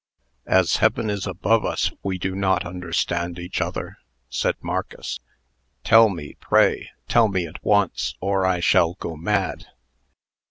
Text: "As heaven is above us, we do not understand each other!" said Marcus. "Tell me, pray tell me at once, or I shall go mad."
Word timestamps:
"As 0.47 0.77
heaven 0.77 1.11
is 1.11 1.27
above 1.27 1.63
us, 1.63 1.91
we 2.01 2.17
do 2.17 2.33
not 2.33 2.65
understand 2.65 3.37
each 3.37 3.61
other!" 3.61 3.99
said 4.31 4.55
Marcus. 4.59 5.19
"Tell 5.83 6.09
me, 6.09 6.37
pray 6.39 6.89
tell 7.07 7.27
me 7.27 7.45
at 7.45 7.63
once, 7.63 8.15
or 8.19 8.43
I 8.43 8.61
shall 8.61 8.93
go 8.95 9.15
mad." 9.15 9.67